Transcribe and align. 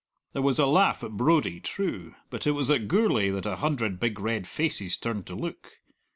There 0.33 0.41
was 0.41 0.57
a 0.57 0.65
laugh 0.65 1.03
at 1.03 1.11
Brodie, 1.11 1.59
true; 1.59 2.15
but 2.31 2.47
it 2.47 2.53
was 2.53 2.71
at 2.71 2.87
Gourlay 2.87 3.29
that 3.29 3.45
a 3.45 3.57
hundred 3.57 3.99
big 3.99 4.19
red 4.19 4.47
faces 4.47 4.97
turned 4.97 5.27
to 5.27 5.35
look. 5.35 5.73